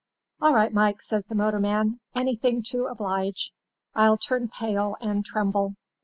"'All 0.41 0.55
right, 0.55 0.73
Mike,' 0.73 1.03
says 1.03 1.27
the 1.27 1.35
motorman, 1.35 1.99
'anything 2.15 2.63
to 2.71 2.87
oblige. 2.87 3.53
I'll 3.93 4.17
turn 4.17 4.47
pale 4.47 4.95
and 4.99 5.23
tremble. 5.23 5.75